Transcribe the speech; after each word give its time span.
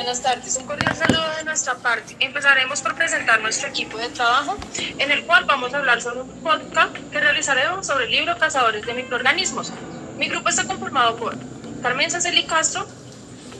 buenas 0.00 0.22
tardes. 0.22 0.56
Un 0.56 0.64
cordial 0.64 0.96
saludo 0.96 1.30
de 1.36 1.44
nuestra 1.44 1.74
parte. 1.74 2.16
Empezaremos 2.20 2.80
por 2.80 2.94
presentar 2.94 3.38
nuestro 3.42 3.68
equipo 3.68 3.98
de 3.98 4.08
trabajo, 4.08 4.56
en 4.98 5.10
el 5.10 5.26
cual 5.26 5.44
vamos 5.44 5.74
a 5.74 5.76
hablar 5.76 6.00
sobre 6.00 6.22
un 6.22 6.40
podcast 6.40 6.96
que 7.12 7.20
realizaremos 7.20 7.86
sobre 7.86 8.06
el 8.06 8.10
libro 8.10 8.38
Cazadores 8.38 8.86
de 8.86 8.94
Microorganismos. 8.94 9.74
Mi 10.16 10.28
grupo 10.28 10.48
está 10.48 10.64
conformado 10.64 11.16
por 11.16 11.36
Carmen 11.82 12.10
Cecily 12.10 12.44
Castro, 12.44 12.88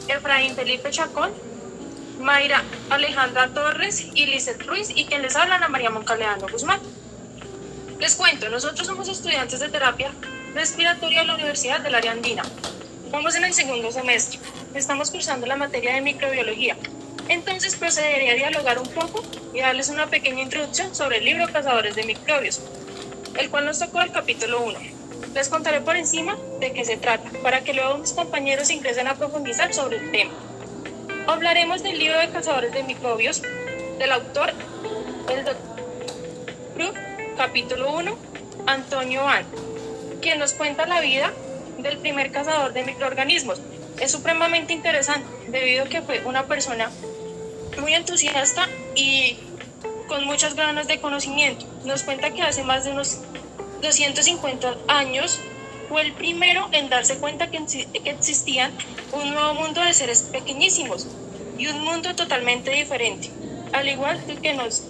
Efraín 0.08 0.56
Felipe 0.56 0.90
Chacón, 0.90 1.30
Mayra 2.18 2.64
Alejandra 2.88 3.48
Torres 3.48 4.06
y 4.14 4.24
Lizeth 4.24 4.66
Ruiz, 4.66 4.88
y 4.94 5.04
quien 5.04 5.20
les 5.20 5.36
habla, 5.36 5.56
Ana 5.56 5.68
María 5.68 5.90
Moncaleano 5.90 6.48
Guzmán. 6.48 6.80
Les 7.98 8.14
cuento, 8.14 8.48
nosotros 8.48 8.86
somos 8.86 9.08
estudiantes 9.08 9.60
de 9.60 9.68
terapia 9.68 10.10
respiratoria 10.54 11.20
en 11.20 11.26
la 11.26 11.34
Universidad 11.34 11.80
del 11.80 11.96
Área 11.96 12.12
Andina. 12.12 12.44
Vamos 13.10 13.34
en 13.34 13.44
el 13.44 13.52
segundo 13.52 13.92
semestre. 13.92 14.40
Estamos 14.74 15.10
cursando 15.10 15.46
la 15.46 15.56
materia 15.56 15.94
de 15.94 16.00
microbiología. 16.00 16.76
Entonces 17.28 17.74
procederé 17.74 18.30
a 18.30 18.34
dialogar 18.34 18.78
un 18.78 18.86
poco 18.88 19.22
y 19.52 19.60
darles 19.60 19.88
una 19.88 20.06
pequeña 20.06 20.42
introducción 20.42 20.94
sobre 20.94 21.18
el 21.18 21.24
libro 21.24 21.52
Cazadores 21.52 21.96
de 21.96 22.04
Microbios, 22.04 22.60
el 23.36 23.50
cual 23.50 23.66
nos 23.66 23.80
tocó 23.80 24.00
el 24.00 24.12
capítulo 24.12 24.62
1. 24.62 24.78
Les 25.34 25.48
contaré 25.48 25.80
por 25.80 25.96
encima 25.96 26.36
de 26.60 26.72
qué 26.72 26.84
se 26.84 26.96
trata, 26.96 27.30
para 27.42 27.62
que 27.62 27.74
luego 27.74 27.98
mis 27.98 28.12
compañeros 28.12 28.70
ingresen 28.70 29.08
a 29.08 29.16
profundizar 29.16 29.74
sobre 29.74 29.98
el 29.98 30.12
tema. 30.12 30.32
Hablaremos 31.26 31.82
del 31.82 31.98
libro 31.98 32.18
de 32.18 32.30
Cazadores 32.30 32.72
de 32.72 32.84
Microbios, 32.84 33.42
del 33.98 34.12
autor, 34.12 34.52
el 35.28 35.44
doctor, 35.44 36.94
capítulo 37.36 37.92
1, 37.92 38.16
Antonio 38.66 39.26
An, 39.26 39.44
quien 40.20 40.38
nos 40.38 40.52
cuenta 40.52 40.86
la 40.86 41.00
vida 41.00 41.32
del 41.78 41.98
primer 41.98 42.30
cazador 42.30 42.72
de 42.72 42.84
microorganismos. 42.84 43.60
Es 44.00 44.12
supremamente 44.12 44.72
interesante 44.72 45.28
debido 45.48 45.84
a 45.84 45.88
que 45.88 46.02
fue 46.02 46.22
una 46.24 46.46
persona 46.46 46.90
muy 47.80 47.94
entusiasta 47.94 48.68
y 48.94 49.36
con 50.08 50.24
muchas 50.24 50.54
ganas 50.54 50.88
de 50.88 51.00
conocimiento. 51.00 51.66
Nos 51.84 52.02
cuenta 52.02 52.30
que 52.30 52.42
hace 52.42 52.64
más 52.64 52.84
de 52.84 52.92
unos 52.92 53.18
250 53.82 54.76
años 54.88 55.38
fue 55.88 56.02
el 56.02 56.12
primero 56.12 56.68
en 56.72 56.88
darse 56.88 57.18
cuenta 57.18 57.50
que, 57.50 57.64
que 57.66 58.10
existía 58.10 58.70
un 59.12 59.34
nuevo 59.34 59.54
mundo 59.54 59.82
de 59.82 59.92
seres 59.92 60.22
pequeñísimos 60.22 61.06
y 61.58 61.66
un 61.68 61.82
mundo 61.82 62.14
totalmente 62.14 62.70
diferente, 62.70 63.30
al 63.72 63.88
igual 63.88 64.18
que 64.40 64.54
nos, 64.54 64.84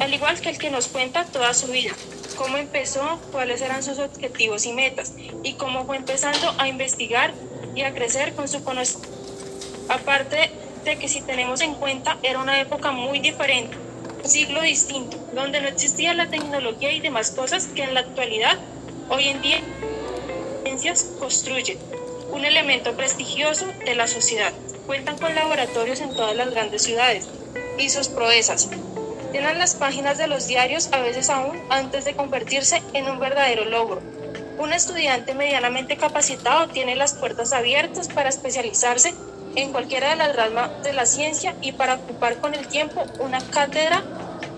al 0.00 0.12
igual 0.12 0.40
que 0.40 0.50
el 0.50 0.58
que 0.58 0.70
nos 0.70 0.88
cuenta 0.88 1.24
toda 1.24 1.54
su 1.54 1.68
vida 1.68 1.92
cómo 2.32 2.56
empezó, 2.56 3.20
cuáles 3.30 3.60
eran 3.60 3.82
sus 3.82 3.98
objetivos 3.98 4.66
y 4.66 4.72
metas 4.72 5.12
y 5.42 5.54
cómo 5.54 5.84
fue 5.86 5.96
empezando 5.96 6.54
a 6.58 6.66
investigar 6.66 7.32
y 7.74 7.82
a 7.82 7.94
crecer 7.94 8.34
con 8.34 8.48
su 8.48 8.62
conocimiento. 8.64 9.08
Aparte 9.88 10.50
de 10.84 10.98
que 10.98 11.08
si 11.08 11.20
tenemos 11.20 11.60
en 11.60 11.74
cuenta 11.74 12.18
era 12.22 12.40
una 12.40 12.60
época 12.60 12.92
muy 12.92 13.20
diferente, 13.20 13.76
un 14.22 14.28
siglo 14.28 14.62
distinto, 14.62 15.16
donde 15.34 15.60
no 15.60 15.68
existía 15.68 16.14
la 16.14 16.28
tecnología 16.28 16.92
y 16.92 17.00
demás 17.00 17.30
cosas 17.30 17.66
que 17.66 17.82
en 17.82 17.94
la 17.94 18.00
actualidad, 18.00 18.58
hoy 19.08 19.28
en 19.28 19.42
día, 19.42 19.60
ciencias 20.64 21.10
construyen 21.18 21.78
un 22.32 22.44
elemento 22.44 22.94
prestigioso 22.96 23.66
de 23.84 23.94
la 23.94 24.06
sociedad. 24.06 24.52
Cuentan 24.86 25.18
con 25.18 25.34
laboratorios 25.34 26.00
en 26.00 26.14
todas 26.14 26.34
las 26.34 26.50
grandes 26.50 26.82
ciudades 26.82 27.28
y 27.78 27.88
sus 27.88 28.08
proezas 28.08 28.68
llenan 29.32 29.58
las 29.58 29.74
páginas 29.74 30.18
de 30.18 30.26
los 30.26 30.46
diarios 30.46 30.90
a 30.92 31.00
veces 31.00 31.30
aún 31.30 31.58
antes 31.70 32.04
de 32.04 32.14
convertirse 32.14 32.82
en 32.92 33.08
un 33.08 33.18
verdadero 33.18 33.64
logro. 33.64 34.02
Un 34.62 34.72
estudiante 34.72 35.34
medianamente 35.34 35.96
capacitado 35.96 36.68
tiene 36.68 36.94
las 36.94 37.14
puertas 37.14 37.52
abiertas 37.52 38.06
para 38.06 38.28
especializarse 38.28 39.12
en 39.56 39.72
cualquiera 39.72 40.10
de 40.10 40.16
las 40.16 40.36
ramas 40.36 40.84
de 40.84 40.92
la 40.92 41.04
ciencia 41.04 41.56
y 41.60 41.72
para 41.72 41.96
ocupar 41.96 42.36
con 42.36 42.54
el 42.54 42.68
tiempo 42.68 43.04
una 43.18 43.40
cátedra 43.40 44.04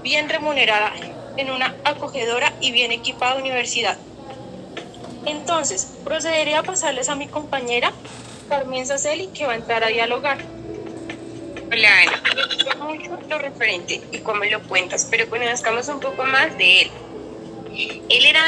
bien 0.02 0.28
remunerada 0.28 0.92
en 1.38 1.50
una 1.50 1.75
acogedora 1.84 2.53
y 2.60 2.70
bien 2.70 2.92
equipada 2.92 3.37
universidad. 3.37 3.97
Entonces, 5.25 5.97
procederé 6.04 6.54
a 6.54 6.62
pasarles 6.62 7.09
a 7.09 7.15
mi 7.15 7.26
compañera 7.26 7.91
Carmen 8.50 8.84
Saceli 8.84 9.28
que 9.28 9.47
va 9.47 9.54
a 9.54 9.56
entrar 9.56 9.84
a 9.84 9.88
dialogar. 9.88 10.36
Hola 11.72 11.88
Ana, 12.03 12.84
mucho 12.84 13.19
lo 13.26 13.38
referente 13.38 14.03
y 14.12 14.19
cómo 14.19 14.44
lo 14.44 14.62
cuentas, 14.65 15.09
pero 15.10 15.31
conozcamos 15.31 15.88
un 15.88 16.00
poco 16.00 16.25
más 16.25 16.59
de 16.59 16.82
él. 16.82 16.91
Él 18.10 18.26
era, 18.26 18.42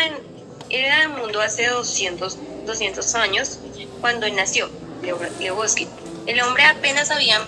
era 0.71 1.01
del 1.01 1.11
mundo 1.11 1.41
hace 1.41 1.67
200, 1.67 2.39
200 2.67 3.15
años 3.15 3.59
cuando 4.01 4.29
nació, 4.31 4.71
Leboski. 5.39 5.89
El 6.27 6.41
hombre 6.41 6.65
apenas 6.65 7.09
sabía 7.09 7.41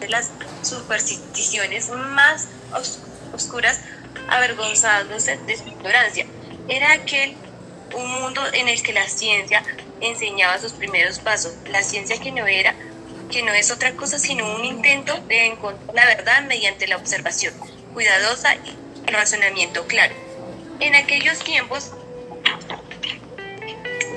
de 0.00 0.08
las 0.08 0.30
supersticiones 0.62 1.88
más 1.90 2.48
oscuras, 3.32 3.80
avergonzándose 4.28 5.38
de 5.38 5.56
su 5.56 5.68
ignorancia. 5.68 6.26
Era 6.68 6.92
aquel 6.92 7.36
un 7.94 8.06
mundo 8.20 8.42
en 8.52 8.68
el 8.68 8.82
que 8.82 8.92
la 8.92 9.08
ciencia 9.08 9.62
enseñaba 10.00 10.58
sus 10.58 10.72
primeros 10.72 11.18
pasos, 11.18 11.54
la 11.70 11.82
ciencia 11.82 12.20
que 12.20 12.30
no 12.30 12.46
era 12.46 12.74
que 13.30 13.42
no 13.42 13.52
es 13.52 13.70
otra 13.70 13.92
cosa 13.92 14.18
sino 14.18 14.54
un 14.54 14.64
intento 14.64 15.14
de 15.28 15.46
encontrar 15.46 15.94
la 15.94 16.06
verdad 16.06 16.42
mediante 16.44 16.86
la 16.86 16.96
observación 16.96 17.54
cuidadosa 17.92 18.54
y 18.56 18.76
el 19.06 19.14
razonamiento 19.14 19.86
claro. 19.86 20.14
En 20.80 20.94
aquellos 20.94 21.38
tiempos, 21.40 21.92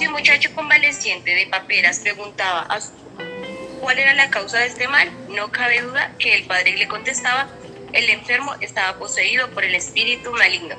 un 0.08 0.12
muchacho 0.14 0.53
convaleciente 0.53 1.34
de 1.34 1.47
paperas 1.47 2.00
preguntaba 2.00 2.62
a 2.62 2.81
su 2.81 2.92
cuál 3.80 3.97
era 3.97 4.14
la 4.14 4.30
causa 4.30 4.59
de 4.59 4.68
este 4.68 4.88
mal. 4.88 5.12
No 5.30 5.52
cabe 5.52 5.81
duda 5.81 6.16
que 6.19 6.36
el 6.36 6.44
padre 6.46 6.78
le 6.78 6.88
contestaba, 6.88 7.50
el 7.94 8.09
enfermo 8.09 8.56
estaba 8.62 8.97
poseído 8.97 9.50
por 9.52 9.64
el 9.64 9.75
espíritu 9.75 10.31
maligno 10.31 10.75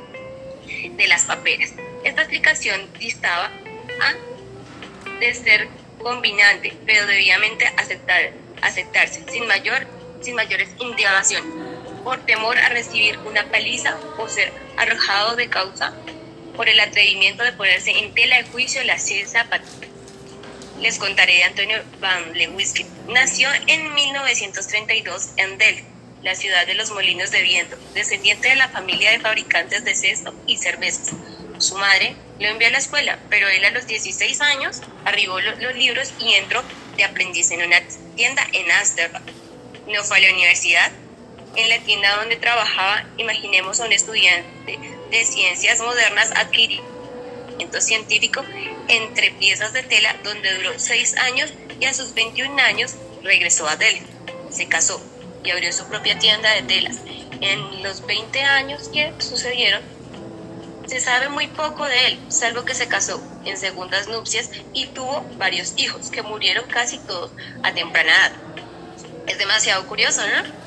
de 0.96 1.06
las 1.08 1.24
paperas. 1.24 1.72
Esta 2.04 2.22
explicación 2.22 2.88
distaba 2.98 3.46
a 3.46 5.18
de 5.18 5.34
ser 5.34 5.68
combinante, 5.98 6.76
pero 6.86 7.06
debidamente 7.06 7.66
aceptar, 7.76 8.32
aceptarse 8.60 9.24
sin, 9.30 9.46
mayor, 9.46 9.86
sin 10.20 10.34
mayores 10.34 10.70
indagaciones, 10.78 11.52
por 12.02 12.24
temor 12.26 12.58
a 12.58 12.68
recibir 12.70 13.18
una 13.18 13.44
paliza 13.50 13.96
o 14.18 14.28
ser 14.28 14.52
arrojado 14.76 15.36
de 15.36 15.48
causa 15.48 15.92
por 16.56 16.68
el 16.68 16.80
atrevimiento 16.80 17.42
de 17.44 17.52
ponerse 17.52 17.90
en 17.90 18.14
tela 18.14 18.36
de 18.36 18.44
juicio 18.44 18.82
la 18.84 18.98
ciencia 18.98 19.46
Les 20.80 20.98
contaré 20.98 21.34
de 21.34 21.44
Antonio 21.44 21.82
Van 22.00 22.32
Leeuwenhoek. 22.34 22.86
Nació 23.08 23.48
en 23.66 23.94
1932 23.94 25.30
en 25.36 25.58
Delft, 25.58 25.84
la 26.22 26.34
ciudad 26.34 26.66
de 26.66 26.74
los 26.74 26.90
molinos 26.90 27.30
de 27.30 27.42
viento, 27.42 27.76
descendiente 27.94 28.48
de 28.48 28.56
la 28.56 28.68
familia 28.68 29.10
de 29.10 29.20
fabricantes 29.20 29.84
de 29.84 29.94
cesto 29.94 30.34
y 30.46 30.56
cervezas. 30.56 31.14
Su 31.58 31.76
madre 31.76 32.16
lo 32.40 32.48
envió 32.48 32.68
a 32.68 32.72
la 32.72 32.78
escuela, 32.78 33.18
pero 33.30 33.48
él 33.48 33.64
a 33.64 33.70
los 33.70 33.86
16 33.86 34.40
años 34.40 34.80
arribó 35.04 35.40
los, 35.40 35.76
libros 35.76 36.12
y 36.18 36.34
entró 36.34 36.64
de 36.96 37.04
aprendiz 37.04 37.50
en 37.52 37.62
una 37.62 37.80
tienda 38.16 38.46
en 38.52 38.70
Ámsterdam. 38.70 39.22
No 39.86 40.02
fue 40.02 40.18
a 40.18 40.20
la 40.20 40.32
universidad. 40.32 40.90
En 41.54 41.68
la 41.68 41.78
tienda 41.84 42.16
donde 42.16 42.36
trabajaba, 42.36 43.04
imaginemos 43.18 43.78
a 43.80 43.84
un 43.84 43.92
estudiante 43.92 44.78
de 45.10 45.24
ciencias 45.24 45.80
modernas 45.80 46.30
adquiriendo 46.36 46.88
científico 47.80 48.42
entre 48.88 49.30
piezas 49.32 49.72
de 49.72 49.82
tela 49.82 50.16
donde 50.24 50.54
duró 50.54 50.78
6 50.78 51.16
años 51.18 51.52
y 51.78 51.84
a 51.84 51.94
sus 51.94 52.14
21 52.14 52.58
años 52.62 52.94
regresó 53.22 53.68
a 53.68 53.76
Delhi. 53.76 54.02
Se 54.50 54.66
casó 54.66 55.00
y 55.44 55.50
abrió 55.50 55.72
su 55.72 55.86
propia 55.88 56.18
tienda 56.18 56.54
de 56.54 56.62
telas. 56.62 56.96
En 57.40 57.82
los 57.82 58.06
20 58.06 58.42
años 58.42 58.88
que 58.88 59.12
sucedieron, 59.18 59.82
se 60.86 61.00
sabe 61.00 61.28
muy 61.28 61.48
poco 61.48 61.86
de 61.86 62.06
él, 62.06 62.20
salvo 62.28 62.64
que 62.64 62.74
se 62.74 62.88
casó 62.88 63.22
en 63.44 63.56
segundas 63.58 64.08
nupcias 64.08 64.50
y 64.72 64.86
tuvo 64.86 65.26
varios 65.38 65.74
hijos 65.76 66.10
que 66.10 66.22
murieron 66.22 66.68
casi 66.68 66.98
todos 66.98 67.32
a 67.62 67.72
temprana 67.74 68.12
edad. 68.12 68.32
Es 69.26 69.38
demasiado 69.38 69.86
curioso, 69.86 70.22
¿no? 70.26 70.61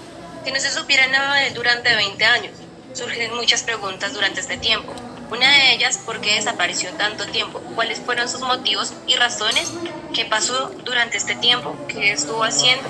Que 0.46 0.52
no 0.52 0.60
se 0.60 0.72
supiera 0.72 1.08
nada 1.08 1.36
de 1.36 1.48
él 1.48 1.54
durante 1.56 1.96
20 1.96 2.24
años. 2.24 2.54
Surgen 2.94 3.36
muchas 3.36 3.64
preguntas 3.64 4.14
durante 4.14 4.40
este 4.40 4.58
tiempo. 4.58 4.94
Una 5.32 5.50
de 5.50 5.74
ellas, 5.74 5.98
¿por 6.06 6.22
qué 6.22 6.36
desapareció 6.36 6.92
tanto 6.92 7.26
tiempo? 7.26 7.60
¿Cuáles 7.74 8.00
fueron 8.00 8.30
sus 8.30 8.42
motivos 8.42 8.94
y 9.08 9.16
razones? 9.16 9.72
¿Qué 10.14 10.26
pasó 10.26 10.70
durante 10.84 11.18
este 11.18 11.36
tiempo? 11.36 11.76
¿Qué 11.88 12.12
estuvo 12.12 12.44
haciendo? 12.44 12.88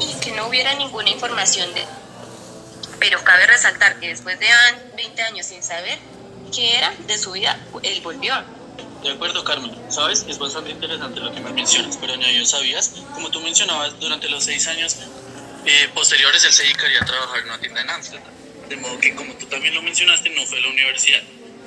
Y 0.00 0.20
que 0.20 0.32
no 0.32 0.46
hubiera 0.46 0.72
ninguna 0.74 1.10
información 1.10 1.72
de 1.74 1.82
él. 1.82 1.88
Pero 2.98 3.22
cabe 3.24 3.46
resaltar 3.46 4.00
que 4.00 4.08
después 4.08 4.40
de 4.40 4.46
20 4.96 5.22
años 5.22 5.46
sin 5.46 5.62
saber, 5.62 5.98
qué 6.54 6.78
era 6.78 6.94
de 7.06 7.18
su 7.18 7.32
vida, 7.32 7.58
él 7.82 8.00
volvió. 8.00 8.34
De 9.02 9.10
acuerdo, 9.10 9.44
Carmen. 9.44 9.70
Sabes, 9.90 10.24
es 10.26 10.38
bastante 10.38 10.70
interesante 10.70 11.20
lo 11.20 11.30
que 11.30 11.40
me 11.40 11.52
mencionas, 11.52 11.98
pero 11.98 12.14
añadió, 12.14 12.44
¿sabías? 12.46 12.94
Como 13.12 13.30
tú 13.30 13.40
mencionabas, 13.42 14.00
durante 14.00 14.30
los 14.30 14.42
seis 14.42 14.66
años 14.66 14.96
eh, 15.66 15.88
posteriores 15.92 16.44
él 16.44 16.52
se 16.52 16.62
dedicaría 16.62 17.02
a 17.02 17.04
trabajar 17.04 17.40
en 17.40 17.46
una 17.46 17.58
tienda 17.58 17.80
en 17.80 17.90
Ámsterdam. 17.90 18.32
De 18.68 18.76
modo 18.76 18.98
que, 18.98 19.14
como 19.14 19.34
tú 19.34 19.46
también 19.46 19.74
lo 19.74 19.82
mencionaste, 19.82 20.30
no 20.30 20.46
fue 20.46 20.58
a 20.58 20.62
la 20.62 20.68
universidad. 20.68 21.22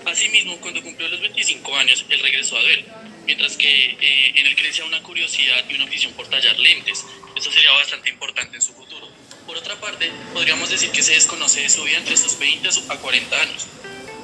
Asimismo, 0.05 0.59
cuando 0.61 0.81
cumplió 0.81 1.09
los 1.09 1.19
25 1.19 1.75
años, 1.75 2.05
él 2.09 2.19
regresó 2.21 2.57
a 2.57 2.61
Duel, 2.61 2.85
mientras 3.25 3.57
que 3.57 3.67
eh, 3.67 4.33
en 4.35 4.47
él 4.47 4.55
crecía 4.55 4.85
una 4.85 5.03
curiosidad 5.03 5.63
y 5.69 5.75
una 5.75 5.83
afición 5.83 6.13
por 6.13 6.27
tallar 6.29 6.57
lentes. 6.59 7.05
Eso 7.35 7.51
sería 7.51 7.71
bastante 7.71 8.09
importante 8.09 8.55
en 8.55 8.61
su 8.61 8.73
futuro. 8.73 9.09
Por 9.45 9.57
otra 9.57 9.75
parte, 9.79 10.11
podríamos 10.33 10.69
decir 10.69 10.91
que 10.91 11.03
se 11.03 11.13
desconoce 11.13 11.61
de 11.61 11.69
su 11.69 11.83
vida 11.83 11.97
entre 11.97 12.15
sus 12.15 12.39
20 12.39 12.69
a 12.89 12.95
40 12.97 13.41
años, 13.41 13.67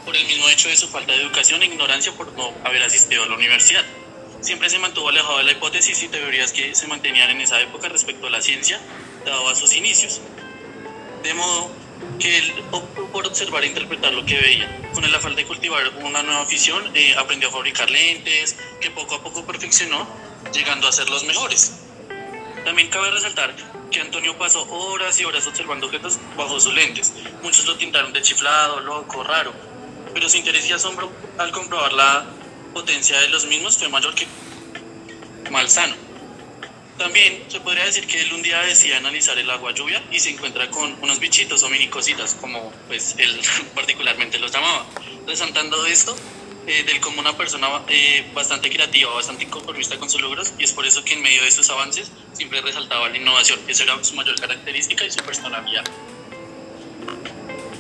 por 0.05 0.15
el 0.15 0.25
mismo 0.25 0.47
hecho 0.49 0.69
de 0.69 0.77
su 0.77 0.87
falta 0.87 1.13
de 1.13 1.21
educación 1.21 1.61
e 1.63 1.65
ignorancia 1.65 2.11
por 2.13 2.31
no 2.33 2.53
haber 2.63 2.83
asistido 2.83 3.23
a 3.23 3.27
la 3.27 3.35
universidad. 3.35 3.83
Siempre 4.41 4.69
se 4.69 4.79
mantuvo 4.79 5.09
alejado 5.09 5.37
de 5.39 5.43
la 5.45 5.51
hipótesis 5.53 6.03
y 6.03 6.07
teorías 6.07 6.51
que 6.51 6.75
se 6.75 6.87
mantenían 6.87 7.31
en 7.31 7.41
esa 7.41 7.59
época 7.61 7.89
respecto 7.89 8.27
a 8.27 8.29
la 8.29 8.41
ciencia, 8.41 8.79
dado 9.25 9.49
a 9.49 9.55
sus 9.55 9.73
inicios. 9.73 10.21
De 11.23 11.33
modo 11.33 11.71
que 12.19 12.37
él 12.37 12.53
optó 12.71 13.07
por 13.11 13.25
observar 13.25 13.63
e 13.63 13.67
interpretar 13.67 14.13
lo 14.13 14.25
que 14.25 14.37
veía. 14.39 14.91
Con 14.93 15.03
el 15.03 15.13
afán 15.15 15.35
de 15.35 15.45
cultivar 15.45 15.87
una 16.03 16.23
nueva 16.23 16.41
afición, 16.41 16.91
eh, 16.95 17.15
aprendió 17.17 17.49
a 17.49 17.51
fabricar 17.51 17.89
lentes, 17.89 18.55
que 18.79 18.91
poco 18.91 19.15
a 19.15 19.23
poco 19.23 19.45
perfeccionó, 19.45 20.07
llegando 20.53 20.87
a 20.87 20.91
ser 20.91 21.09
los 21.09 21.23
mejores. 21.23 21.81
También 22.63 22.89
cabe 22.89 23.11
resaltar 23.11 23.55
que 23.91 24.01
Antonio 24.01 24.37
pasó 24.37 24.67
horas 24.69 25.19
y 25.19 25.25
horas 25.25 25.45
observando 25.47 25.87
objetos 25.87 26.17
bajo 26.35 26.59
sus 26.59 26.73
lentes. 26.73 27.13
Muchos 27.43 27.65
lo 27.65 27.77
tintaron 27.77 28.11
de 28.11 28.21
chiflado, 28.21 28.79
loco, 28.79 29.23
raro, 29.23 29.53
pero 30.13 30.27
su 30.29 30.37
interés 30.37 30.67
y 30.69 30.73
asombro 30.73 31.11
al 31.37 31.51
comprobar 31.51 31.93
la 31.93 32.25
potencia 32.75 33.17
de 33.21 33.29
los 33.29 33.45
mismos 33.45 33.77
fue 33.77 33.87
mayor 33.87 34.13
que 34.13 34.27
malsano. 35.49 35.95
También 36.97 37.45
se 37.47 37.61
podría 37.61 37.85
decir 37.85 38.05
que 38.05 38.19
él 38.19 38.33
un 38.33 38.41
día 38.41 38.59
decide 38.63 38.95
analizar 38.97 39.39
el 39.39 39.49
agua 39.49 39.71
lluvia 39.73 40.03
y 40.11 40.19
se 40.19 40.31
encuentra 40.31 40.69
con 40.69 40.93
unos 41.01 41.19
bichitos 41.19 41.63
o 41.63 41.69
mini 41.69 41.87
cositas, 41.87 42.35
como 42.35 42.73
pues 42.89 43.15
él 43.17 43.39
particularmente 43.75 44.39
los 44.39 44.51
llamaba. 44.51 44.85
Resaltando 45.25 45.85
esto, 45.85 46.17
eh, 46.67 46.83
del 46.83 46.99
como 46.99 47.21
una 47.21 47.37
persona 47.37 47.69
eh, 47.87 48.29
bastante 48.33 48.69
creativa, 48.69 49.13
bastante 49.13 49.47
conformista 49.47 49.97
con 49.97 50.09
sus 50.09 50.21
logros, 50.21 50.51
y 50.59 50.65
es 50.65 50.73
por 50.73 50.85
eso 50.85 51.01
que 51.05 51.13
en 51.13 51.21
medio 51.21 51.43
de 51.43 51.51
sus 51.51 51.69
avances 51.69 52.11
siempre 52.33 52.59
resaltaba 52.59 53.07
la 53.07 53.15
innovación. 53.15 53.57
Esa 53.69 53.83
era 53.83 54.03
su 54.03 54.15
mayor 54.15 54.37
característica 54.37 55.05
y 55.05 55.11
su 55.11 55.19
personalidad. 55.19 55.85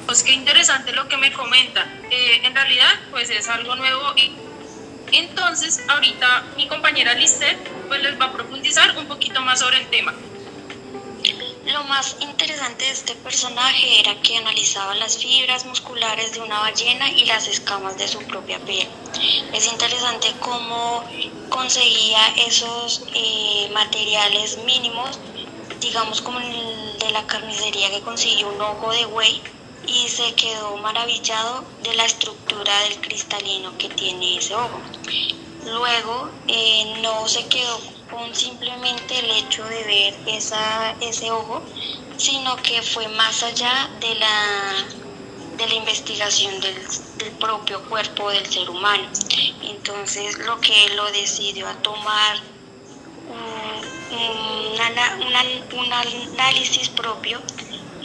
Pues 0.05 0.23
qué 0.23 0.31
interesante 0.31 0.93
lo 0.93 1.09
que 1.09 1.17
me 1.17 1.33
comenta. 1.33 1.85
Eh, 2.09 2.41
en 2.43 2.55
realidad, 2.55 2.97
pues 3.11 3.29
es 3.29 3.49
algo 3.49 3.75
nuevo 3.75 4.13
y 4.15 4.45
entonces 5.11 5.81
ahorita 5.87 6.43
mi 6.55 6.67
compañera 6.67 7.13
Lisette 7.13 7.57
pues 7.87 8.01
les 8.01 8.19
va 8.19 8.25
a 8.25 8.33
profundizar 8.33 8.97
un 8.97 9.07
poquito 9.07 9.41
más 9.41 9.59
sobre 9.59 9.77
el 9.77 9.87
tema. 9.89 10.13
Lo 11.65 11.83
más 11.85 12.17
interesante 12.19 12.85
de 12.85 12.91
este 12.91 13.15
personaje 13.15 13.99
era 13.99 14.21
que 14.21 14.37
analizaba 14.37 14.93
las 14.95 15.17
fibras 15.17 15.65
musculares 15.65 16.33
de 16.33 16.41
una 16.41 16.59
ballena 16.59 17.09
y 17.09 17.25
las 17.25 17.47
escamas 17.47 17.97
de 17.97 18.07
su 18.07 18.19
propia 18.23 18.59
piel. 18.59 18.87
Es 19.51 19.65
interesante 19.67 20.31
cómo 20.39 21.03
conseguía 21.49 22.19
esos 22.47 23.03
eh, 23.13 23.69
materiales 23.73 24.59
mínimos, 24.59 25.19
digamos 25.79 26.21
como 26.21 26.39
el 26.39 26.99
de 26.99 27.11
la 27.11 27.25
carnicería 27.25 27.89
que 27.89 28.01
consiguió 28.01 28.49
un 28.49 28.61
ojo 28.61 28.91
de 28.91 29.05
buey 29.05 29.41
y 29.87 30.09
se 30.09 30.33
quedó 30.35 30.77
maravillado 30.77 31.65
de 31.83 31.93
la 31.95 32.05
estructura 32.05 32.79
del 32.81 32.99
cristalino 33.01 33.77
que 33.77 33.89
tiene 33.89 34.37
ese 34.37 34.55
ojo. 34.55 34.81
Luego 35.65 36.29
eh, 36.47 36.95
no 37.01 37.27
se 37.27 37.47
quedó 37.47 37.79
con 38.09 38.35
simplemente 38.35 39.17
el 39.19 39.31
hecho 39.31 39.63
de 39.65 39.83
ver 39.83 40.19
esa, 40.27 40.95
ese 41.01 41.31
ojo, 41.31 41.63
sino 42.17 42.55
que 42.57 42.81
fue 42.81 43.07
más 43.09 43.43
allá 43.43 43.89
de 43.99 44.15
la, 44.15 44.87
de 45.57 45.67
la 45.67 45.75
investigación 45.75 46.59
del, 46.61 46.75
propio 47.39 47.83
cuerpo 47.89 48.29
del 48.29 48.45
ser 48.45 48.69
humano. 48.69 49.09
Entonces 49.63 50.37
lo 50.39 50.59
que 50.61 50.89
lo 50.95 51.11
decidió 51.11 51.67
a 51.67 51.73
tomar 51.81 52.37
un, 53.27 53.85
un 55.79 55.93
análisis 55.93 56.89
propio 56.89 57.41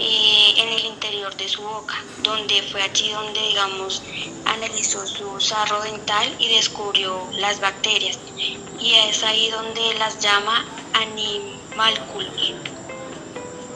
eh, 0.03 0.55
en 0.57 0.69
el 0.71 0.85
interior 0.87 1.37
de 1.37 1.47
su 1.47 1.61
boca, 1.61 2.03
donde 2.23 2.63
fue 2.63 2.81
allí 2.81 3.11
donde, 3.11 3.39
digamos, 3.39 4.03
analizó 4.47 5.07
su 5.07 5.39
sarro 5.39 5.83
dental 5.83 6.35
y 6.39 6.49
descubrió 6.49 7.29
las 7.33 7.61
bacterias. 7.61 8.19
Y 8.81 8.95
es 8.95 9.23
ahí 9.23 9.51
donde 9.51 9.93
las 9.99 10.19
llama 10.19 10.65
animalculos. 10.95 12.55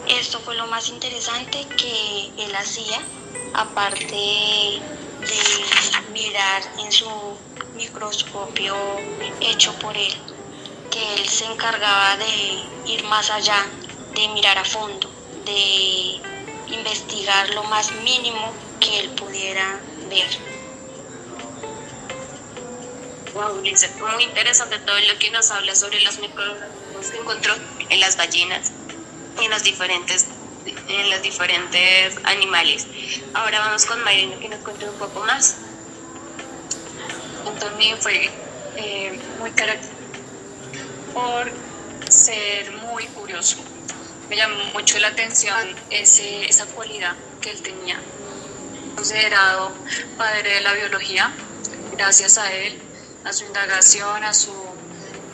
Esto 0.09 0.41
fue 0.41 0.55
lo 0.55 0.67
más 0.67 0.88
interesante 0.88 1.67
que 1.76 2.31
él 2.38 2.55
hacía, 2.56 3.03
aparte 3.53 4.17
de 4.17 4.81
mirar 6.11 6.62
en 6.79 6.91
su 6.91 7.37
microscopio 7.75 8.75
hecho 9.43 9.75
por 9.75 9.94
él, 9.94 10.15
que 10.91 11.17
él 11.17 11.29
se 11.29 11.44
encargaba 11.44 12.17
de 12.17 12.65
ir 12.87 13.05
más 13.05 13.31
allá, 13.31 13.67
de 14.15 14.29
mirar 14.29 14.56
a 14.56 14.65
fondo 14.65 15.14
de 15.44 16.20
investigar 16.69 17.50
lo 17.50 17.64
más 17.64 17.93
mínimo 18.02 18.52
que 18.81 19.00
él 19.00 19.11
pudiera 19.11 19.81
ver. 20.08 20.29
Wow, 23.35 23.55
muy 23.56 24.25
interesante 24.25 24.79
todo 24.79 24.99
lo 25.00 25.19
que 25.19 25.31
nos 25.31 25.50
habla 25.50 25.75
sobre 25.75 26.00
los 26.02 26.19
microorganismos 26.20 27.06
que 27.11 27.19
encontró 27.19 27.55
en 27.88 28.00
las 28.00 28.17
ballenas 28.17 28.70
y 29.41 29.44
en 29.44 29.50
los 29.50 29.64
diferentes 29.64 30.26
en 30.88 31.11
los 31.11 31.20
diferentes 31.23 32.17
animales. 32.25 32.87
Ahora 33.35 33.58
vamos 33.58 33.85
con 33.87 34.02
Mayrina 34.02 34.38
que 34.38 34.49
nos 34.49 34.61
cuente 34.61 34.88
un 34.88 34.96
poco 34.96 35.20
más. 35.20 35.56
Antonio 37.46 37.96
fue 37.99 38.31
eh, 38.76 39.19
muy 39.38 39.50
característico 39.50 39.94
por 41.12 41.52
ser 42.08 42.73
muy 42.73 43.05
curioso 43.08 43.58
me 44.35 44.41
llamó 44.41 44.65
mucho 44.73 44.99
la 44.99 45.09
atención 45.09 45.77
ese, 45.91 46.47
esa 46.47 46.67
cualidad 46.67 47.15
que 47.41 47.53
él 47.53 47.63
tenía. 47.63 48.01
Considerado 48.97 49.71
padre 50.19 50.55
de 50.55 50.61
la 50.61 50.73
biología, 50.73 51.33
gracias 51.93 52.37
a 52.39 52.53
él, 52.53 52.83
a 53.23 53.33
su 53.33 53.45
indagación, 53.45 54.25
a 54.25 54.35
su 54.35 54.53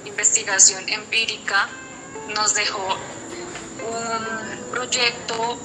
investigación 0.05 0.87
empírica, 0.87 1.67
nos 2.37 2.53
dejó 2.53 2.99
un 3.89 4.71
proyecto, 4.71 5.59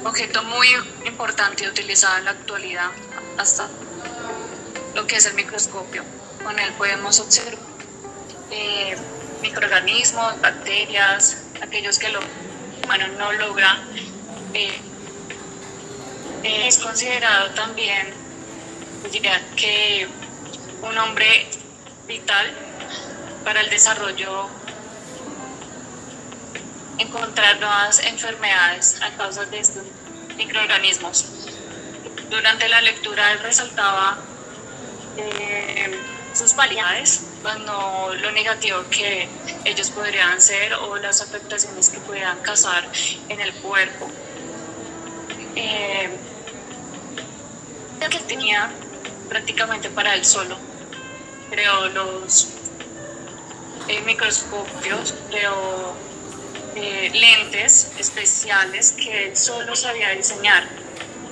un 0.00 0.06
objeto 0.06 0.42
muy 0.44 0.68
importante 1.04 1.68
utilizado 1.68 2.16
en 2.16 2.24
la 2.24 2.30
actualidad 2.30 2.88
hasta 3.36 3.68
lo 4.94 5.06
que 5.06 5.16
es 5.16 5.26
el 5.26 5.34
microscopio. 5.34 6.02
Con 6.42 6.58
él 6.58 6.72
podemos 6.78 7.20
observar 7.20 7.58
eh, 8.50 8.96
microorganismos, 9.42 10.40
bacterias, 10.40 11.36
aquellos 11.62 11.98
que 11.98 12.08
lo 12.08 12.20
humano 12.82 13.08
no 13.18 13.32
logra. 13.32 13.78
Eh, 14.54 14.80
es 16.42 16.78
considerado 16.78 17.50
también, 17.50 18.12
diría 19.10 19.40
que 19.56 20.08
un 20.82 20.96
hombre 20.98 21.48
vital 22.06 22.50
para 23.44 23.60
el 23.60 23.70
desarrollo, 23.70 24.48
encontrar 26.98 27.58
nuevas 27.60 28.00
enfermedades 28.04 29.00
a 29.02 29.10
causa 29.16 29.44
de 29.46 29.58
estos 29.58 29.84
microorganismos. 30.36 31.26
Durante 32.28 32.68
la 32.68 32.80
lectura 32.80 33.32
él 33.32 33.40
resaltaba 33.40 34.18
eh, 35.16 35.98
sus 36.34 36.52
cualidades, 36.54 37.22
cuando 37.42 38.14
lo 38.20 38.32
negativo 38.32 38.84
que 38.90 39.28
ellos 39.64 39.90
podrían 39.90 40.40
ser 40.40 40.74
o 40.74 40.96
las 40.96 41.22
afectaciones 41.22 41.88
que 41.90 41.98
pudieran 42.00 42.38
causar 42.40 42.86
en 43.28 43.40
el 43.40 43.52
cuerpo. 43.54 44.10
Eh, 45.56 46.10
que 48.10 48.18
tenía 48.20 48.70
prácticamente 49.28 49.90
para 49.90 50.14
él 50.14 50.24
solo. 50.24 50.56
Creó 51.50 51.88
los 51.88 52.48
eh, 53.88 54.00
microscopios, 54.02 55.14
creó 55.28 55.94
eh, 56.74 57.10
lentes 57.12 57.92
especiales 57.98 58.92
que 58.92 59.28
él 59.28 59.36
solo 59.36 59.76
sabía 59.76 60.10
diseñar. 60.10 60.66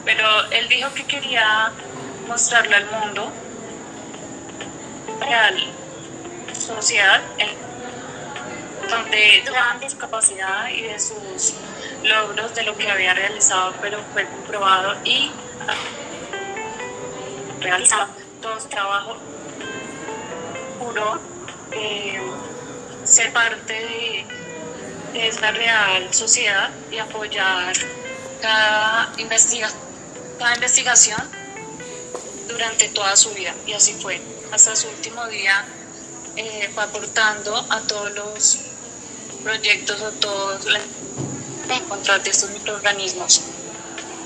Pero 0.05 0.50
él 0.50 0.69
dijo 0.69 0.93
que 0.95 1.05
quería 1.05 1.73
mostrarle 2.29 2.77
al 2.77 2.87
mundo 2.91 3.33
real 5.21 5.77
sociedad 6.75 7.20
donde 8.90 9.42
de 9.80 9.90
su 9.90 9.98
capacidad 9.98 10.68
y 10.70 10.82
de 10.82 10.98
sus 10.98 11.54
logros 12.02 12.54
de 12.54 12.62
lo 12.62 12.76
que 12.76 12.90
había 12.90 13.14
realizado, 13.14 13.75
pero 13.80 13.98
fue 14.12 14.26
comprobado 14.26 14.96
y 15.04 15.30
realizado 17.60 18.08
todo 18.40 18.60
su 18.60 18.68
trabajo 18.68 19.16
puro 20.78 21.20
eh, 21.72 22.20
ser 23.04 23.32
parte 23.32 23.72
de, 23.72 24.26
de, 25.12 25.28
esta 25.28 25.50
real 25.50 26.12
sociedad 26.14 26.70
y 26.90 26.98
apoyar 26.98 27.75
cada, 28.40 29.12
investiga, 29.18 29.68
cada 30.38 30.54
investigación 30.54 31.20
durante 32.48 32.88
toda 32.88 33.16
su 33.16 33.30
vida 33.30 33.54
y 33.66 33.72
así 33.72 33.94
fue. 33.94 34.20
Hasta 34.52 34.75
su 34.76 34.88
último 34.88 35.26
día 35.26 35.66
eh, 36.38 36.71
fue 36.73 36.85
aportando 36.85 37.57
a 37.68 37.80
todos 37.80 38.12
los 38.12 38.59
proyectos 39.42 40.00
o 40.00 40.12
todos 40.12 40.66
encontrar 41.68 42.23
de 42.23 42.30
estos 42.30 42.50
microorganismos. 42.50 43.42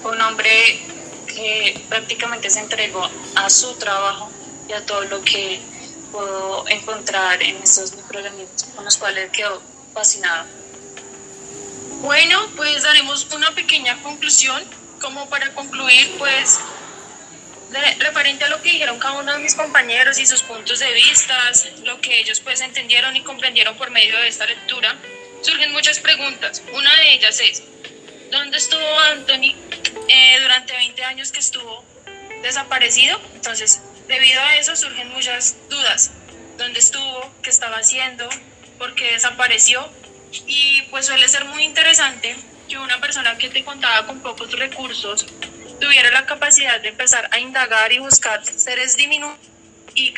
Un 0.04 0.20
hombre 0.20 0.84
que 1.26 1.86
prácticamente 1.88 2.50
se 2.50 2.60
entregó 2.60 3.08
a 3.34 3.48
su 3.48 3.74
trabajo 3.76 4.30
y 4.68 4.72
a 4.74 4.84
todo 4.84 5.02
lo 5.04 5.22
que 5.22 5.60
pudo 6.10 6.68
encontrar 6.68 7.42
en 7.42 7.56
estos 7.62 7.94
microorganismos 7.94 8.64
con 8.76 8.84
los 8.84 8.96
cuales 8.98 9.30
quedó 9.30 9.62
fascinado. 9.94 10.44
Bueno, 12.02 12.38
pues 12.56 12.82
daremos 12.82 13.26
una 13.32 13.54
pequeña 13.54 14.02
conclusión. 14.02 14.62
Como 15.00 15.28
para 15.30 15.52
concluir, 15.54 16.14
pues, 16.18 16.60
referente 17.98 18.44
a 18.44 18.48
lo 18.48 18.60
que 18.62 18.70
dijeron 18.70 18.98
cada 18.98 19.14
uno 19.14 19.32
de 19.32 19.38
mis 19.38 19.54
compañeros 19.54 20.18
y 20.18 20.26
sus 20.26 20.42
puntos 20.42 20.78
de 20.78 20.92
vista, 20.92 21.36
lo 21.84 22.00
que 22.00 22.18
ellos 22.18 22.40
pues 22.40 22.60
entendieron 22.60 23.16
y 23.16 23.22
comprendieron 23.22 23.76
por 23.76 23.90
medio 23.90 24.16
de 24.18 24.28
esta 24.28 24.46
lectura, 24.46 24.96
surgen 25.42 25.72
muchas 25.72 26.00
preguntas. 26.00 26.62
Una 26.72 26.94
de 26.96 27.14
ellas 27.14 27.40
es, 27.40 27.62
¿dónde 28.30 28.58
estuvo 28.58 28.98
Anthony 29.10 29.54
eh, 30.08 30.38
durante 30.40 30.74
20 30.74 31.04
años 31.04 31.32
que 31.32 31.40
estuvo 31.40 31.84
desaparecido? 32.42 33.20
Entonces, 33.34 33.82
debido 34.08 34.40
a 34.42 34.56
eso 34.56 34.76
surgen 34.76 35.08
muchas 35.08 35.56
dudas. 35.68 36.12
¿Dónde 36.58 36.78
estuvo? 36.78 37.32
¿Qué 37.42 37.50
estaba 37.50 37.78
haciendo? 37.78 38.28
¿Por 38.78 38.94
qué 38.94 39.12
desapareció? 39.12 39.88
Y 40.46 40.82
pues 40.90 41.06
suele 41.06 41.28
ser 41.28 41.44
muy 41.46 41.64
interesante 41.64 42.36
que 42.68 42.78
una 42.78 43.00
persona 43.00 43.36
que 43.36 43.48
te 43.48 43.64
contaba 43.64 44.06
con 44.06 44.20
pocos 44.20 44.50
recursos 44.52 45.26
tuviera 45.82 46.12
la 46.12 46.24
capacidad 46.26 46.80
de 46.80 46.90
empezar 46.90 47.28
a 47.32 47.40
indagar 47.40 47.92
y 47.92 47.98
buscar 47.98 48.44
seres 48.46 48.96
diminutos 48.96 49.36
y 49.94 50.14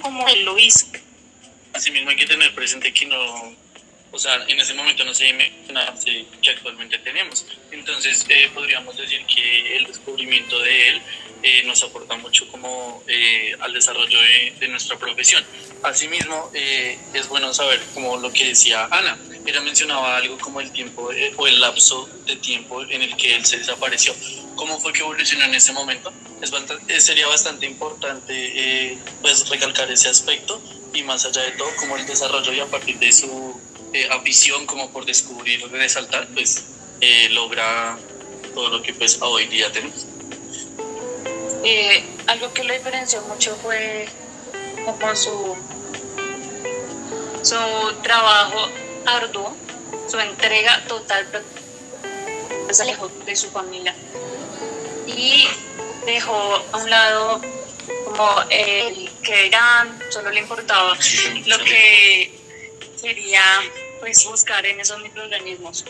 como 0.00 0.28
él 0.28 0.44
lo 0.44 0.56
hizo. 0.56 0.86
Asimismo 1.72 2.10
hay 2.10 2.16
que 2.16 2.26
tener 2.26 2.54
presente 2.54 2.92
que 2.94 3.06
no 3.06 3.52
o 4.14 4.18
sea, 4.18 4.44
en 4.46 4.60
ese 4.60 4.74
momento 4.74 5.04
no 5.04 5.12
se 5.12 5.32
nada 5.72 5.92
que 6.04 6.50
actualmente 6.50 6.98
tenemos. 6.98 7.44
Entonces, 7.72 8.24
eh, 8.28 8.48
podríamos 8.54 8.96
decir 8.96 9.26
que 9.26 9.76
el 9.76 9.86
descubrimiento 9.86 10.60
de 10.60 10.88
él 10.88 11.02
eh, 11.42 11.62
nos 11.64 11.82
aporta 11.82 12.16
mucho 12.16 12.46
como 12.48 13.02
eh, 13.08 13.56
al 13.58 13.72
desarrollo 13.72 14.18
de, 14.60 14.68
nuestra 14.68 14.96
profesión. 14.96 15.44
Asimismo, 15.82 16.50
es 16.54 17.28
bueno 17.28 17.52
saber, 17.52 17.80
como 17.92 18.16
lo 18.16 18.32
que 18.32 18.46
decía 18.46 18.88
Ana, 18.90 19.18
ella 19.44 19.60
mencionaba 19.60 20.16
algo 20.16 20.38
como 20.38 20.60
el 20.60 20.70
tiempo 20.72 21.10
o 21.36 21.46
el 21.46 21.60
lapso 21.60 22.08
de 22.24 22.36
tiempo 22.36 22.82
en 22.82 23.02
el 23.02 23.16
que 23.16 23.34
él 23.34 23.44
se 23.44 23.58
desapareció. 23.58 24.14
¿Cómo 24.54 24.78
fue 24.80 24.92
que 24.92 25.00
evolucionó 25.00 25.44
en 25.44 25.54
ese 25.54 25.72
momento? 25.72 26.12
Es 26.40 27.04
sería 27.04 27.26
bastante 27.26 27.66
importante 27.66 28.98
pues 29.20 29.48
recalcar 29.48 29.90
ese 29.90 30.08
aspecto 30.08 30.62
y 30.94 31.02
más 31.02 31.24
allá 31.26 31.42
de 31.42 31.50
todo, 31.52 31.68
como 31.76 31.96
el 31.96 32.06
desarrollo 32.06 32.52
y 32.52 32.60
a 32.60 32.66
partir 32.66 32.98
de 32.98 33.12
su 33.12 33.43
eh, 33.94 34.08
afición 34.10 34.66
como 34.66 34.90
por 34.90 35.06
descubrir 35.06 35.70
resaltar, 35.70 36.26
pues 36.34 36.64
eh, 37.00 37.28
logra 37.30 37.96
todo 38.52 38.68
lo 38.68 38.82
que 38.82 38.92
pues 38.92 39.18
hoy 39.22 39.46
día 39.46 39.70
tenemos. 39.70 40.04
Eh, 41.62 42.04
algo 42.26 42.52
que 42.52 42.64
lo 42.64 42.74
diferenció 42.74 43.22
mucho 43.22 43.54
fue 43.62 44.08
como 44.84 45.14
su, 45.14 45.56
su 47.44 48.02
trabajo 48.02 48.68
arduo, 49.06 49.56
su 50.10 50.18
entrega 50.18 50.84
total, 50.88 51.28
se 52.72 52.82
alejó 52.82 53.08
de 53.24 53.36
su 53.36 53.48
familia 53.52 53.94
y 55.06 55.46
dejó 56.04 56.64
a 56.72 56.78
un 56.78 56.90
lado 56.90 57.40
como 58.06 58.42
el 58.50 59.08
que 59.22 59.46
eran, 59.46 60.00
solo 60.10 60.30
le 60.30 60.40
importaba 60.40 60.98
lo 61.46 61.58
que 61.58 62.32
quería 63.00 63.42
pues 64.04 64.26
buscar 64.26 64.66
en 64.66 64.78
esos 64.80 65.00
microorganismos. 65.00 65.86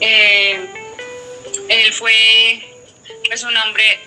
Eh, 0.00 0.58
él 1.68 1.92
fue 1.92 2.66
pues 3.26 3.42
un 3.42 3.54
hombre 3.54 4.00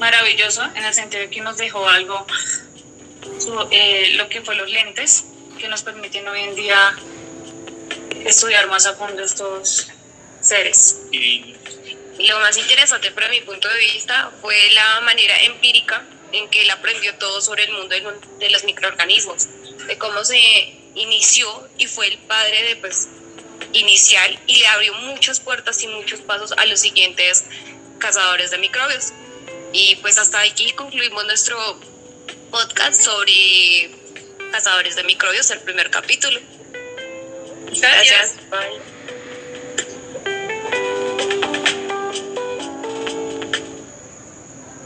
maravilloso 0.00 0.64
en 0.74 0.84
el 0.84 0.92
sentido 0.92 1.22
de 1.22 1.30
que 1.30 1.40
nos 1.40 1.56
dejó 1.56 1.88
algo, 1.88 2.26
eh, 3.70 4.14
lo 4.14 4.28
que 4.28 4.42
fue 4.42 4.56
los 4.56 4.68
lentes, 4.68 5.26
que 5.56 5.68
nos 5.68 5.84
permiten 5.84 6.26
hoy 6.26 6.40
en 6.40 6.56
día 6.56 6.96
estudiar 8.24 8.66
más 8.66 8.86
a 8.86 8.94
fondo 8.94 9.22
estos 9.22 9.86
seres. 10.40 11.02
Y 11.12 11.54
lo 12.26 12.40
más 12.40 12.56
interesante 12.56 13.12
para 13.12 13.28
mi 13.28 13.40
punto 13.42 13.68
de 13.68 13.78
vista 13.78 14.32
fue 14.40 14.56
la 14.70 15.00
manera 15.02 15.40
empírica 15.44 16.04
en 16.32 16.50
que 16.50 16.62
él 16.62 16.70
aprendió 16.70 17.14
todo 17.18 17.40
sobre 17.40 17.64
el 17.64 17.72
mundo 17.72 17.94
de 18.40 18.50
los 18.50 18.64
microorganismos, 18.64 19.46
de 19.86 19.96
cómo 19.96 20.24
se 20.24 20.85
inició 20.96 21.68
y 21.78 21.86
fue 21.86 22.08
el 22.08 22.18
padre 22.18 22.62
de 22.64 22.76
pues 22.76 23.08
inicial 23.72 24.38
y 24.46 24.56
le 24.56 24.66
abrió 24.68 24.94
muchas 24.94 25.40
puertas 25.40 25.82
y 25.82 25.88
muchos 25.88 26.20
pasos 26.20 26.52
a 26.56 26.64
los 26.66 26.80
siguientes 26.80 27.44
cazadores 27.98 28.50
de 28.50 28.58
microbios. 28.58 29.12
Y 29.72 29.96
pues 29.96 30.18
hasta 30.18 30.40
aquí 30.40 30.72
concluimos 30.72 31.24
nuestro 31.26 31.56
podcast 32.50 33.00
sobre 33.00 33.90
cazadores 34.50 34.96
de 34.96 35.04
microbios, 35.04 35.50
el 35.50 35.60
primer 35.60 35.90
capítulo. 35.90 36.40
Gracias. 37.72 38.36
Bye. 38.50 39.15